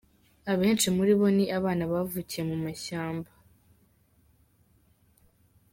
[0.51, 3.29] Abenshi muri bo ni abana bavukiye mu mashyamba.